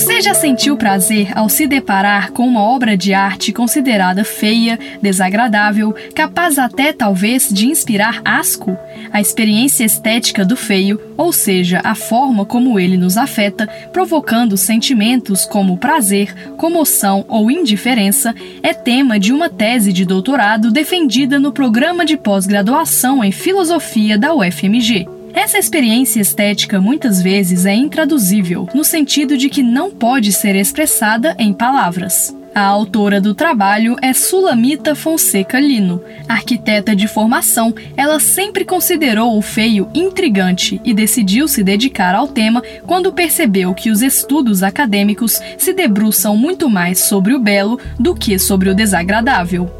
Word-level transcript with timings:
Você 0.00 0.22
já 0.22 0.32
sentiu 0.32 0.78
prazer 0.78 1.30
ao 1.36 1.46
se 1.50 1.66
deparar 1.66 2.32
com 2.32 2.48
uma 2.48 2.62
obra 2.62 2.96
de 2.96 3.12
arte 3.12 3.52
considerada 3.52 4.24
feia, 4.24 4.78
desagradável, 5.02 5.94
capaz 6.14 6.58
até 6.58 6.90
talvez 6.90 7.50
de 7.50 7.68
inspirar 7.68 8.22
asco? 8.24 8.74
A 9.12 9.20
experiência 9.20 9.84
estética 9.84 10.42
do 10.42 10.56
feio, 10.56 10.98
ou 11.18 11.34
seja, 11.34 11.82
a 11.84 11.94
forma 11.94 12.46
como 12.46 12.80
ele 12.80 12.96
nos 12.96 13.18
afeta, 13.18 13.66
provocando 13.92 14.56
sentimentos 14.56 15.44
como 15.44 15.76
prazer, 15.76 16.34
comoção 16.56 17.26
ou 17.28 17.50
indiferença, 17.50 18.34
é 18.62 18.72
tema 18.72 19.20
de 19.20 19.34
uma 19.34 19.50
tese 19.50 19.92
de 19.92 20.06
doutorado 20.06 20.70
defendida 20.70 21.38
no 21.38 21.52
programa 21.52 22.06
de 22.06 22.16
pós-graduação 22.16 23.22
em 23.22 23.32
filosofia 23.32 24.16
da 24.16 24.34
UFMG. 24.34 25.19
Essa 25.32 25.58
experiência 25.58 26.20
estética 26.20 26.80
muitas 26.80 27.22
vezes 27.22 27.66
é 27.66 27.74
intraduzível, 27.74 28.68
no 28.74 28.84
sentido 28.84 29.36
de 29.36 29.48
que 29.48 29.62
não 29.62 29.90
pode 29.90 30.32
ser 30.32 30.56
expressada 30.56 31.34
em 31.38 31.52
palavras. 31.52 32.34
A 32.52 32.62
autora 32.62 33.20
do 33.20 33.32
trabalho 33.32 33.96
é 34.02 34.12
Sulamita 34.12 34.96
Fonseca 34.96 35.60
Lino. 35.60 36.02
Arquiteta 36.28 36.96
de 36.96 37.06
formação, 37.06 37.72
ela 37.96 38.18
sempre 38.18 38.64
considerou 38.64 39.38
o 39.38 39.42
feio 39.42 39.88
intrigante 39.94 40.80
e 40.84 40.92
decidiu 40.92 41.46
se 41.46 41.62
dedicar 41.62 42.12
ao 42.12 42.26
tema 42.26 42.60
quando 42.86 43.12
percebeu 43.12 43.72
que 43.72 43.88
os 43.88 44.02
estudos 44.02 44.64
acadêmicos 44.64 45.40
se 45.56 45.72
debruçam 45.72 46.36
muito 46.36 46.68
mais 46.68 46.98
sobre 46.98 47.34
o 47.34 47.38
belo 47.38 47.78
do 47.98 48.16
que 48.16 48.36
sobre 48.36 48.68
o 48.68 48.74
desagradável. 48.74 49.79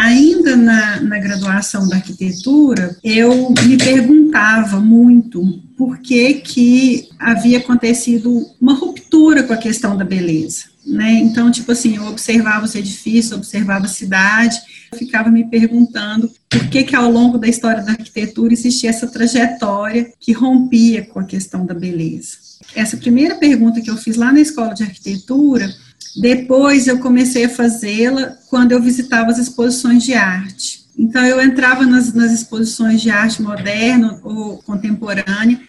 Ainda 0.00 0.56
na, 0.56 0.98
na 1.02 1.18
graduação 1.18 1.86
da 1.86 1.96
arquitetura, 1.96 2.96
eu 3.04 3.52
me 3.66 3.76
perguntava 3.76 4.80
muito 4.80 5.62
por 5.76 5.98
que, 5.98 6.34
que 6.34 7.10
havia 7.18 7.58
acontecido 7.58 8.46
uma 8.58 8.72
ruptura 8.72 9.42
com 9.42 9.52
a 9.52 9.58
questão 9.58 9.98
da 9.98 10.04
beleza. 10.04 10.64
Né? 10.86 11.12
Então, 11.16 11.50
tipo 11.50 11.70
assim, 11.70 11.96
eu 11.96 12.06
observava 12.06 12.64
os 12.64 12.74
edifícios, 12.74 13.36
observava 13.36 13.84
a 13.84 13.88
cidade, 13.88 14.58
ficava 14.96 15.28
me 15.28 15.44
perguntando 15.44 16.32
por 16.48 16.66
que 16.70 16.82
que 16.82 16.96
ao 16.96 17.10
longo 17.10 17.36
da 17.36 17.46
história 17.46 17.82
da 17.82 17.92
arquitetura 17.92 18.54
existia 18.54 18.88
essa 18.88 19.06
trajetória 19.06 20.10
que 20.18 20.32
rompia 20.32 21.04
com 21.04 21.20
a 21.20 21.24
questão 21.24 21.66
da 21.66 21.74
beleza. 21.74 22.38
Essa 22.74 22.96
primeira 22.96 23.34
pergunta 23.34 23.82
que 23.82 23.90
eu 23.90 23.98
fiz 23.98 24.16
lá 24.16 24.32
na 24.32 24.40
escola 24.40 24.72
de 24.72 24.82
arquitetura, 24.82 25.70
depois 26.16 26.86
eu 26.86 26.98
comecei 26.98 27.44
a 27.44 27.48
fazê-la 27.48 28.36
quando 28.48 28.72
eu 28.72 28.82
visitava 28.82 29.30
as 29.30 29.38
exposições 29.38 30.02
de 30.02 30.14
arte. 30.14 30.84
Então 30.98 31.24
eu 31.24 31.40
entrava 31.40 31.86
nas, 31.86 32.12
nas 32.12 32.32
exposições 32.32 33.00
de 33.00 33.10
arte 33.10 33.40
moderna 33.40 34.20
ou 34.22 34.58
contemporânea 34.58 35.60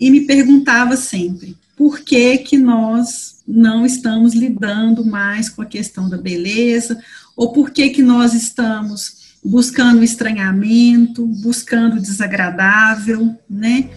e 0.00 0.10
me 0.10 0.22
perguntava 0.22 0.96
sempre 0.96 1.56
por 1.76 2.00
que 2.00 2.38
que 2.38 2.58
nós 2.58 3.36
não 3.46 3.86
estamos 3.86 4.34
lidando 4.34 5.04
mais 5.04 5.48
com 5.48 5.62
a 5.62 5.66
questão 5.66 6.08
da 6.08 6.16
beleza 6.16 6.98
ou 7.36 7.52
por 7.52 7.70
que 7.70 7.90
que 7.90 8.02
nós 8.02 8.34
estamos 8.34 9.20
buscando 9.42 10.04
estranhamento, 10.04 11.26
buscando 11.26 12.00
desagradável, 12.00 13.34
né? 13.48 13.88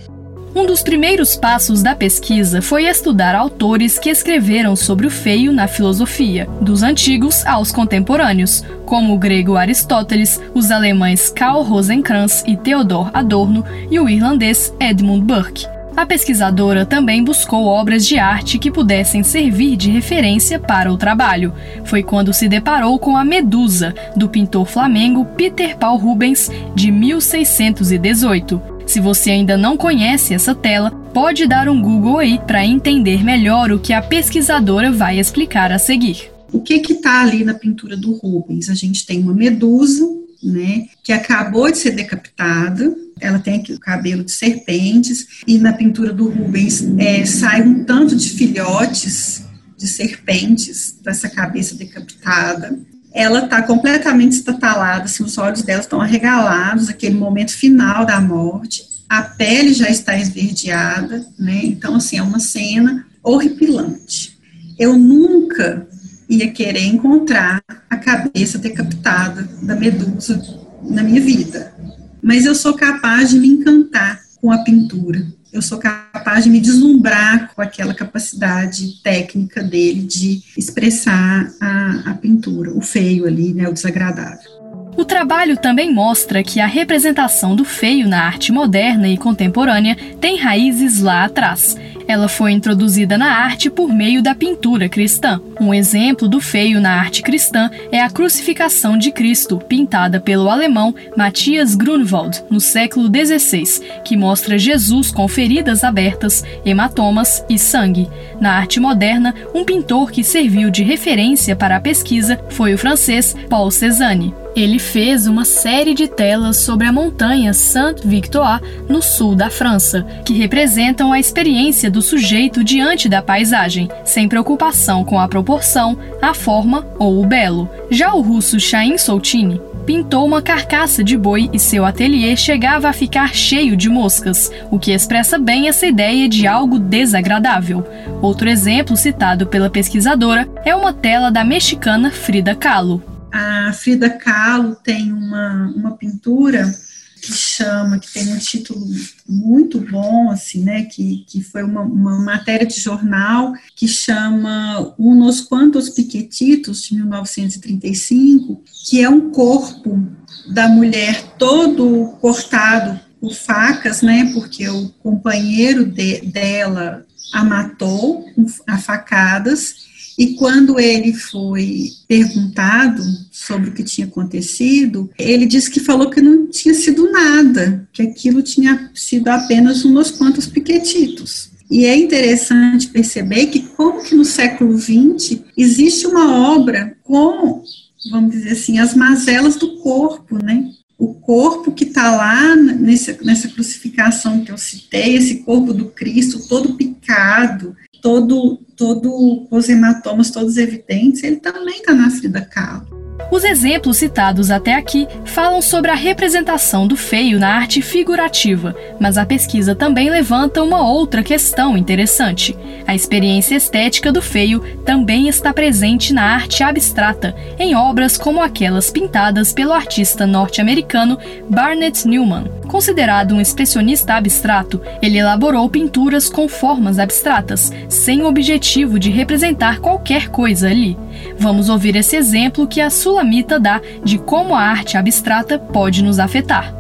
Um 0.55 0.67
dos 0.67 0.83
primeiros 0.83 1.35
passos 1.35 1.81
da 1.81 1.95
pesquisa 1.95 2.61
foi 2.61 2.85
estudar 2.85 3.33
autores 3.33 3.97
que 3.97 4.11
escreveram 4.11 4.75
sobre 4.75 5.07
o 5.07 5.09
feio 5.09 5.51
na 5.51 5.67
filosofia, 5.67 6.47
dos 6.61 6.83
antigos 6.83 7.43
aos 7.47 7.71
contemporâneos, 7.71 8.63
como 8.85 9.15
o 9.15 9.17
grego 9.17 9.55
Aristóteles, 9.55 10.39
os 10.53 10.69
alemães 10.69 11.27
Karl 11.29 11.63
Rosenkranz 11.63 12.43
e 12.45 12.55
Theodor 12.55 13.09
Adorno 13.15 13.65
e 13.89 13.99
o 13.99 14.07
irlandês 14.07 14.71
Edmund 14.79 15.25
Burke. 15.25 15.65
A 15.95 16.05
pesquisadora 16.05 16.85
também 16.85 17.23
buscou 17.23 17.65
obras 17.65 18.05
de 18.05 18.17
arte 18.17 18.57
que 18.59 18.71
pudessem 18.71 19.23
servir 19.23 19.75
de 19.75 19.91
referência 19.91 20.59
para 20.59 20.91
o 20.91 20.97
trabalho. 20.97 21.53
Foi 21.85 22.01
quando 22.01 22.33
se 22.33 22.47
deparou 22.47 22.97
com 22.97 23.15
a 23.15 23.23
Medusa, 23.23 23.93
do 24.15 24.27
pintor 24.27 24.65
flamengo 24.67 25.25
Peter 25.35 25.77
Paul 25.77 25.97
Rubens, 25.97 26.49
de 26.75 26.91
1618. 26.91 28.72
Se 28.85 28.99
você 28.99 29.31
ainda 29.31 29.57
não 29.57 29.77
conhece 29.77 30.33
essa 30.33 30.53
tela, 30.53 30.91
pode 31.13 31.47
dar 31.47 31.67
um 31.69 31.81
Google 31.81 32.19
aí 32.19 32.39
para 32.45 32.65
entender 32.65 33.23
melhor 33.23 33.71
o 33.71 33.79
que 33.79 33.93
a 33.93 34.01
pesquisadora 34.01 34.91
vai 34.91 35.19
explicar 35.19 35.71
a 35.71 35.79
seguir. 35.79 36.31
O 36.51 36.61
que 36.61 36.75
está 36.75 37.21
ali 37.21 37.43
na 37.43 37.53
pintura 37.53 37.97
do 37.97 38.13
Rubens? 38.13 38.69
A 38.69 38.75
gente 38.75 39.05
tem 39.05 39.19
uma 39.19 39.33
medusa, 39.33 40.07
né, 40.43 40.85
que 41.03 41.11
acabou 41.11 41.71
de 41.71 41.77
ser 41.77 41.91
decapitada, 41.91 42.95
ela 43.19 43.39
tem 43.39 43.55
aqui 43.55 43.73
o 43.73 43.79
cabelo 43.79 44.23
de 44.23 44.31
serpentes, 44.31 45.27
e 45.47 45.57
na 45.57 45.73
pintura 45.73 46.11
do 46.11 46.29
Rubens 46.29 46.83
é, 46.97 47.25
sai 47.25 47.61
um 47.61 47.83
tanto 47.85 48.15
de 48.15 48.29
filhotes 48.29 49.45
de 49.77 49.87
serpentes 49.87 50.97
dessa 51.01 51.29
cabeça 51.29 51.75
decapitada 51.75 52.77
ela 53.13 53.45
está 53.45 53.61
completamente 53.61 54.33
estatalada, 54.33 55.05
assim, 55.05 55.23
os 55.23 55.37
olhos 55.37 55.61
dela 55.61 55.81
estão 55.81 56.01
arregalados, 56.01 56.89
aquele 56.89 57.15
momento 57.15 57.51
final 57.51 58.05
da 58.05 58.19
morte, 58.19 58.83
a 59.07 59.21
pele 59.21 59.73
já 59.73 59.89
está 59.89 60.17
esverdeada, 60.17 61.25
né? 61.37 61.61
Então, 61.63 61.95
assim, 61.95 62.17
é 62.17 62.23
uma 62.23 62.39
cena 62.39 63.05
horripilante. 63.21 64.37
Eu 64.79 64.97
nunca 64.97 65.87
ia 66.27 66.49
querer 66.49 66.85
encontrar 66.85 67.61
a 67.89 67.95
cabeça 67.95 68.57
decapitada 68.57 69.47
da 69.61 69.75
Medusa 69.75 70.41
na 70.81 71.03
minha 71.03 71.21
vida, 71.21 71.73
mas 72.21 72.45
eu 72.45 72.55
sou 72.55 72.73
capaz 72.73 73.29
de 73.29 73.39
me 73.39 73.47
encantar 73.47 74.19
com 74.41 74.51
a 74.51 74.63
pintura 74.63 75.23
eu 75.53 75.61
sou 75.61 75.77
capaz 75.77 76.02
de 76.41 76.49
me 76.49 76.59
deslumbrar 76.59 77.51
com 77.53 77.61
aquela 77.61 77.93
capacidade 77.93 79.01
técnica 79.01 79.63
dele 79.63 80.01
de 80.01 80.41
expressar 80.57 81.51
a, 81.59 82.11
a 82.11 82.13
pintura, 82.15 82.71
o 82.71 82.81
feio 82.81 83.25
ali, 83.25 83.53
né, 83.53 83.67
o 83.67 83.73
desagradável. 83.73 84.51
O 84.95 85.03
trabalho 85.03 85.57
também 85.57 85.91
mostra 85.91 86.43
que 86.43 86.59
a 86.59 86.67
representação 86.67 87.55
do 87.55 87.65
feio 87.65 88.07
na 88.07 88.23
arte 88.25 88.51
moderna 88.51 89.07
e 89.07 89.17
contemporânea 89.17 89.95
tem 90.21 90.37
raízes 90.37 90.99
lá 90.99 91.25
atrás 91.25 91.75
ela 92.07 92.27
foi 92.27 92.51
introduzida 92.51 93.17
na 93.17 93.33
arte 93.33 93.69
por 93.69 93.93
meio 93.93 94.21
da 94.21 94.35
pintura 94.35 94.89
cristã. 94.89 95.41
Um 95.59 95.73
exemplo 95.73 96.27
do 96.27 96.39
feio 96.39 96.79
na 96.79 96.99
arte 96.99 97.21
cristã 97.21 97.69
é 97.91 98.01
a 98.01 98.09
Crucificação 98.09 98.97
de 98.97 99.11
Cristo, 99.11 99.57
pintada 99.57 100.19
pelo 100.19 100.49
alemão 100.49 100.93
Matthias 101.15 101.75
Grunwald 101.75 102.43
no 102.49 102.59
século 102.59 103.07
XVI, 103.07 104.01
que 104.03 104.17
mostra 104.17 104.57
Jesus 104.57 105.11
com 105.11 105.27
feridas 105.27 105.83
abertas, 105.83 106.43
hematomas 106.65 107.43
e 107.49 107.57
sangue. 107.57 108.09
Na 108.39 108.53
arte 108.53 108.79
moderna, 108.79 109.33
um 109.53 109.63
pintor 109.63 110.11
que 110.11 110.23
serviu 110.23 110.69
de 110.69 110.83
referência 110.83 111.55
para 111.55 111.77
a 111.77 111.81
pesquisa 111.81 112.39
foi 112.49 112.73
o 112.73 112.77
francês 112.77 113.35
Paul 113.49 113.71
Cézanne. 113.71 114.42
Ele 114.55 114.77
fez 114.77 115.25
uma 115.25 115.45
série 115.45 115.95
de 115.95 116.07
telas 116.07 116.57
sobre 116.57 116.85
a 116.85 116.91
montanha 116.91 117.53
Saint-Victoire, 117.53 118.61
no 118.87 119.01
sul 119.01 119.33
da 119.33 119.49
França, 119.49 120.05
que 120.23 120.33
representam 120.33 121.11
a 121.11 121.19
experiência 121.19 121.89
do 121.89 122.03
sujeito 122.03 122.63
diante 122.63 123.09
da 123.09 123.21
paisagem, 123.21 123.89
sem 124.05 124.27
preocupação 124.27 125.03
com 125.03 125.19
a 125.19 125.27
proporção, 125.27 125.97
a 126.21 126.35
forma 126.35 126.85
ou 126.99 127.21
o 127.21 127.25
belo. 127.25 127.67
Já 127.89 128.13
o 128.13 128.21
russo 128.21 128.59
Chaim 128.59 128.95
Soutine 128.97 129.59
pintou 129.87 130.25
uma 130.25 130.41
carcaça 130.41 131.03
de 131.03 131.17
boi 131.17 131.49
e 131.51 131.59
seu 131.59 131.83
ateliê 131.83 132.37
chegava 132.37 132.87
a 132.87 132.93
ficar 132.93 133.33
cheio 133.33 133.75
de 133.75 133.89
moscas, 133.89 134.51
o 134.71 134.79
que 134.79 134.91
expressa 134.91 135.37
bem 135.37 135.67
essa 135.67 135.85
ideia 135.85 136.29
de 136.29 136.47
algo 136.47 136.77
desagradável. 136.77 137.85
Outro 138.21 138.47
exemplo 138.47 138.95
citado 138.95 139.47
pela 139.47 139.69
pesquisadora 139.69 140.47
é 140.63 140.75
uma 140.75 140.93
tela 140.93 141.31
da 141.31 141.43
mexicana 141.43 142.11
Frida 142.11 142.55
Kahlo. 142.55 143.12
A 143.33 143.73
Frida 143.73 144.11
Kahlo 144.11 144.75
tem 144.75 145.11
uma, 145.11 145.73
uma 145.75 145.97
pintura 145.97 146.71
que 147.19 147.31
chama, 147.31 147.97
que 147.97 148.13
tem 148.13 148.31
um 148.31 148.37
título 148.37 148.85
muito 149.27 149.79
bom, 149.79 150.29
assim, 150.29 150.61
né, 150.61 150.83
que, 150.83 151.23
que 151.25 151.41
foi 151.41 151.63
uma, 151.63 151.81
uma 151.81 152.19
matéria 152.19 152.67
de 152.67 152.79
jornal 152.79 153.53
que 153.75 153.87
chama 153.87 154.93
Unos 154.99 155.41
Quantos 155.41 155.89
Piquetitos, 155.89 156.83
de 156.83 156.95
1935, 156.95 158.61
que 158.85 159.01
é 159.01 159.09
um 159.09 159.31
corpo 159.31 160.05
da 160.53 160.67
mulher 160.67 161.23
todo 161.39 162.15
cortado 162.19 162.99
por 163.19 163.33
facas, 163.33 164.01
né? 164.01 164.29
Porque 164.33 164.67
o 164.67 164.89
companheiro 165.01 165.85
de, 165.85 166.19
dela 166.21 167.05
a 167.33 167.43
matou 167.43 168.25
a 168.67 168.77
facadas. 168.77 169.92
E 170.17 170.35
quando 170.35 170.79
ele 170.79 171.13
foi 171.13 171.89
perguntado 172.07 173.03
sobre 173.31 173.69
o 173.69 173.73
que 173.73 173.83
tinha 173.83 174.07
acontecido, 174.07 175.09
ele 175.17 175.45
disse 175.45 175.69
que 175.69 175.79
falou 175.79 176.09
que 176.09 176.21
não 176.21 176.47
tinha 176.47 176.73
sido 176.73 177.11
nada, 177.11 177.87
que 177.91 178.01
aquilo 178.01 178.41
tinha 178.41 178.91
sido 178.93 179.27
apenas 179.29 179.83
umas 179.83 180.11
quantos 180.11 180.45
piquetitos. 180.45 181.51
E 181.69 181.85
é 181.85 181.95
interessante 181.95 182.87
perceber 182.87 183.47
que 183.47 183.59
como 183.59 184.03
que 184.03 184.13
no 184.13 184.23
século 184.25 184.77
XX 184.77 185.39
existe 185.57 186.05
uma 186.05 186.53
obra 186.53 186.95
com, 187.01 187.63
vamos 188.11 188.31
dizer 188.31 188.51
assim, 188.51 188.77
as 188.77 188.93
mazelas 188.93 189.55
do 189.55 189.77
corpo, 189.77 190.37
né? 190.43 190.69
O 190.99 191.15
corpo 191.15 191.71
que 191.71 191.85
está 191.85 192.15
lá 192.15 192.55
nessa, 192.55 193.17
nessa 193.23 193.47
crucificação 193.47 194.43
que 194.45 194.51
eu 194.51 194.57
citei, 194.57 195.15
esse 195.15 195.37
corpo 195.37 195.73
do 195.73 195.85
Cristo 195.85 196.47
todo 196.47 196.75
picado, 196.75 197.75
todo, 198.03 198.57
todo 198.75 199.47
os 199.49 199.69
hematomas 199.69 200.29
todos 200.29 200.57
evidentes, 200.57 201.23
ele 201.23 201.37
também 201.37 201.77
está 201.77 201.93
na 201.93 202.11
Frida 202.11 202.41
Kahlo. 202.41 203.02
Os 203.31 203.43
exemplos 203.43 203.97
citados 203.97 204.51
até 204.51 204.75
aqui 204.75 205.07
falam 205.25 205.61
sobre 205.61 205.89
a 205.89 205.95
representação 205.95 206.85
do 206.85 206.95
feio 206.95 207.39
na 207.39 207.49
arte 207.49 207.81
figurativa, 207.81 208.75
mas 208.99 209.17
a 209.17 209.25
pesquisa 209.25 209.73
também 209.73 210.09
levanta 210.09 210.61
uma 210.61 210.87
outra 210.87 211.23
questão 211.23 211.77
interessante. 211.77 212.55
A 212.85 212.93
experiência 212.93 213.55
estética 213.55 214.11
do 214.11 214.21
feio 214.21 214.59
também 214.85 215.27
está 215.27 215.51
presente 215.53 216.13
na 216.13 216.23
arte 216.23 216.63
abstrata, 216.63 217.35
em 217.57 217.75
obras 217.75 218.17
como 218.17 218.41
aquelas 218.41 218.91
pintadas 218.91 219.51
pelo 219.51 219.73
artista 219.73 220.27
norte-americano 220.27 221.17
Barnett 221.49 222.07
Newman. 222.07 222.45
Considerado 222.67 223.35
um 223.35 223.41
expressionista 223.41 224.13
abstrato, 224.13 224.81
ele 225.01 225.17
elaborou 225.17 225.67
pinturas 225.69 226.29
com 226.29 226.47
formas 226.47 226.99
abstratas, 226.99 227.71
sem 227.89 228.21
o 228.21 228.27
objetivo 228.27 228.99
de 228.99 229.09
representar 229.09 229.79
qualquer 229.79 230.29
coisa 230.29 230.69
ali. 230.69 230.97
Vamos 231.37 231.69
ouvir 231.69 231.95
esse 231.95 232.15
exemplo 232.15 232.67
que 232.67 232.79
a 232.79 232.89
Sulamita 232.89 233.59
dá 233.59 233.81
de 234.03 234.17
como 234.17 234.55
a 234.55 234.61
arte 234.61 234.97
abstrata 234.97 235.57
pode 235.57 236.03
nos 236.03 236.19
afetar. 236.19 236.75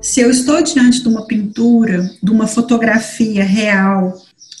Se 0.00 0.20
eu 0.20 0.30
estou 0.30 0.62
diante 0.62 1.02
de 1.02 1.08
uma 1.08 1.26
pintura, 1.26 2.10
de 2.22 2.30
uma 2.30 2.46
fotografia 2.46 3.44
real 3.44 4.16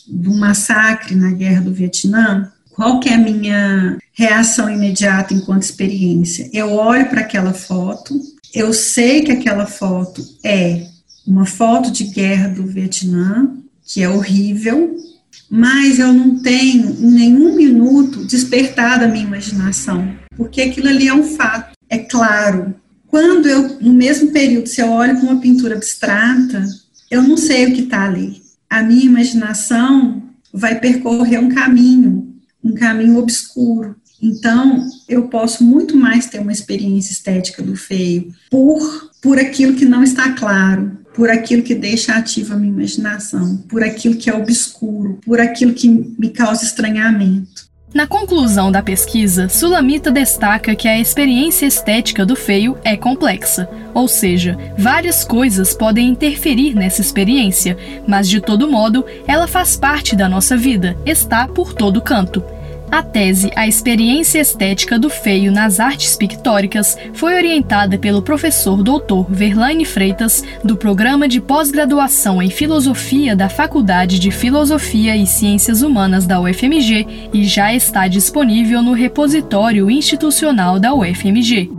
do 0.06 0.34
massacre 0.34 1.14
na 1.14 1.30
guerra 1.30 1.62
do 1.62 1.72
Vietnã, 1.72 2.50
qual 2.70 3.00
que 3.00 3.08
é 3.08 3.14
a 3.14 3.18
minha 3.18 3.98
reação 4.12 4.70
imediata 4.70 5.34
enquanto 5.34 5.62
experiência? 5.62 6.48
Eu 6.52 6.72
olho 6.72 7.08
para 7.08 7.20
aquela 7.20 7.52
foto, 7.52 8.14
eu 8.54 8.72
sei 8.72 9.22
que 9.22 9.32
aquela 9.32 9.66
foto 9.66 10.24
é 10.44 10.86
uma 11.26 11.44
foto 11.44 11.90
de 11.90 12.04
guerra 12.04 12.48
do 12.48 12.66
Vietnã, 12.66 13.50
que 13.84 14.02
é 14.02 14.08
horrível, 14.08 14.96
mas 15.50 15.98
eu 15.98 16.12
não 16.12 16.38
tenho 16.38 16.90
em 16.90 17.10
nenhum 17.10 17.54
minuto 17.54 18.24
despertado 18.24 19.04
a 19.04 19.08
minha 19.08 19.24
imaginação, 19.24 20.14
porque 20.36 20.60
aquilo 20.60 20.88
ali 20.88 21.08
é 21.08 21.14
um 21.14 21.24
fato, 21.24 21.72
é 21.88 21.98
claro. 21.98 22.74
Quando 23.06 23.46
eu, 23.46 23.78
no 23.80 23.94
mesmo 23.94 24.30
período, 24.32 24.68
se 24.68 24.80
eu 24.80 24.90
olho 24.90 25.16
para 25.16 25.24
uma 25.24 25.40
pintura 25.40 25.74
abstrata, 25.74 26.64
eu 27.10 27.22
não 27.22 27.36
sei 27.36 27.66
o 27.66 27.74
que 27.74 27.82
está 27.82 28.04
ali. 28.04 28.42
A 28.68 28.82
minha 28.82 29.04
imaginação 29.04 30.22
vai 30.52 30.78
percorrer 30.78 31.38
um 31.38 31.48
caminho, 31.48 32.34
um 32.62 32.74
caminho 32.74 33.16
obscuro. 33.16 33.96
Então, 34.20 34.86
eu 35.08 35.28
posso 35.28 35.64
muito 35.64 35.96
mais 35.96 36.26
ter 36.26 36.40
uma 36.40 36.52
experiência 36.52 37.12
estética 37.12 37.62
do 37.62 37.76
feio 37.76 38.32
por, 38.50 39.10
por 39.22 39.38
aquilo 39.38 39.74
que 39.74 39.84
não 39.84 40.02
está 40.02 40.32
claro, 40.32 40.98
por 41.14 41.30
aquilo 41.30 41.62
que 41.62 41.74
deixa 41.74 42.14
ativa 42.14 42.54
a 42.54 42.56
minha 42.56 42.72
imaginação, 42.72 43.56
por 43.68 43.82
aquilo 43.82 44.16
que 44.16 44.30
é 44.30 44.34
obscuro, 44.34 45.18
por 45.24 45.40
aquilo 45.40 45.74
que 45.74 45.88
me 45.88 46.30
causa 46.30 46.64
estranhamento. 46.64 47.68
Na 47.94 48.06
conclusão 48.06 48.70
da 48.70 48.82
pesquisa, 48.82 49.48
Sulamita 49.48 50.10
destaca 50.10 50.74
que 50.76 50.86
a 50.86 51.00
experiência 51.00 51.64
estética 51.64 52.24
do 52.26 52.36
feio 52.36 52.76
é 52.84 52.96
complexa, 52.96 53.66
ou 53.94 54.06
seja, 54.06 54.58
várias 54.76 55.24
coisas 55.24 55.74
podem 55.74 56.10
interferir 56.10 56.74
nessa 56.74 57.00
experiência, 57.00 57.78
mas 58.06 58.28
de 58.28 58.42
todo 58.42 58.70
modo, 58.70 59.06
ela 59.26 59.48
faz 59.48 59.74
parte 59.74 60.14
da 60.14 60.28
nossa 60.28 60.54
vida, 60.54 60.98
está 61.06 61.48
por 61.48 61.72
todo 61.72 62.02
canto. 62.02 62.44
A 62.90 63.02
tese 63.02 63.50
A 63.54 63.68
Experiência 63.68 64.38
Estética 64.38 64.98
do 64.98 65.10
Feio 65.10 65.52
nas 65.52 65.78
Artes 65.78 66.16
Pictóricas 66.16 66.96
foi 67.12 67.34
orientada 67.34 67.98
pelo 67.98 68.22
professor 68.22 68.82
Dr. 68.82 69.26
Verlaine 69.28 69.84
Freitas, 69.84 70.42
do 70.64 70.74
Programa 70.74 71.28
de 71.28 71.38
Pós-Graduação 71.38 72.42
em 72.42 72.48
Filosofia 72.48 73.36
da 73.36 73.50
Faculdade 73.50 74.18
de 74.18 74.30
Filosofia 74.30 75.14
e 75.14 75.26
Ciências 75.26 75.82
Humanas 75.82 76.26
da 76.26 76.40
UFMG 76.40 77.30
e 77.32 77.44
já 77.44 77.74
está 77.74 78.08
disponível 78.08 78.80
no 78.80 78.92
repositório 78.92 79.90
institucional 79.90 80.80
da 80.80 80.94
UFMG. 80.94 81.77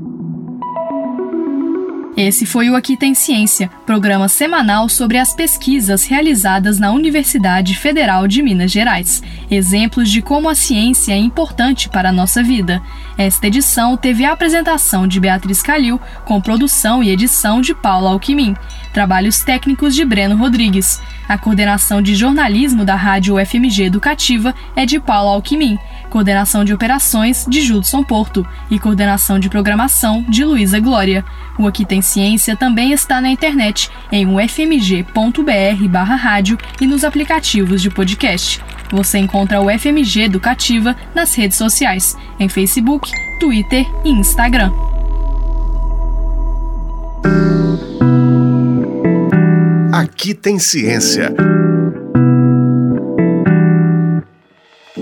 Esse 2.20 2.46
foi 2.46 2.70
o 2.70 2.76
Aqui 2.76 2.98
Tem 2.98 3.14
Ciência, 3.14 3.70
programa 3.86 4.28
semanal 4.28 4.90
sobre 4.90 5.18
as 5.18 5.34
pesquisas 5.34 6.04
realizadas 6.04 6.78
na 6.78 6.92
Universidade 6.92 7.74
Federal 7.78 8.28
de 8.28 8.44
Minas 8.44 8.70
Gerais, 8.74 9.24
exemplos 9.50 10.12
de 10.12 10.22
como 10.22 10.50
a 10.50 10.54
ciência 10.54 11.14
é 11.14 11.18
importante 11.18 11.88
para 11.88 12.10
a 12.10 12.12
nossa 12.12 12.44
vida. 12.44 12.82
Esta 13.18 13.48
edição 13.48 13.96
teve 13.96 14.26
a 14.26 14.34
apresentação 14.34 15.08
de 15.08 15.18
Beatriz 15.18 15.62
Calil, 15.62 15.98
com 16.26 16.42
produção 16.42 17.02
e 17.02 17.10
edição 17.10 17.62
de 17.62 17.74
Paula 17.74 18.10
Alquimim, 18.10 18.54
trabalhos 18.94 19.40
técnicos 19.40 19.96
de 19.96 20.04
Breno 20.04 20.36
Rodrigues. 20.36 21.00
A 21.26 21.38
coordenação 21.38 22.02
de 22.02 22.16
jornalismo 22.16 22.84
da 22.84 22.96
Rádio 22.96 23.40
UFMG 23.40 23.84
Educativa 23.84 24.54
é 24.76 24.86
de 24.86 25.00
Paula 25.00 25.32
Alquimim 25.32 25.80
coordenação 26.10 26.66
de 26.66 26.74
operações 26.74 27.46
de 27.48 27.62
Judson 27.62 28.04
Porto 28.04 28.46
e 28.70 28.78
coordenação 28.78 29.40
de 29.40 29.50
programação 29.50 30.26
de 30.28 30.44
Luísa 30.44 30.78
Glória. 30.80 31.24
O 31.58 31.66
Aqui 31.68 31.86
Tem 31.86 32.02
Ciência 32.02 32.58
também 32.58 32.92
está 32.92 33.22
na 33.22 33.30
internet 33.30 33.90
em 34.12 34.26
ufmg.br/rádio 34.26 36.58
e 36.82 36.88
nos 36.88 37.04
aplicativos 37.04 37.80
de 37.82 37.90
podcast. 37.90 38.62
Você 38.92 39.20
encontra 39.20 39.62
o 39.62 39.70
FMG 39.70 40.24
Educativa 40.24 40.96
nas 41.14 41.36
redes 41.36 41.58
sociais, 41.58 42.18
em 42.40 42.50
Facebook, 42.50 43.12
Twitter 43.40 43.86
e 44.04 44.10
Instagram. 44.10 44.72
Aqui 49.94 50.34
tem 50.34 50.58
ciência. 50.58 51.32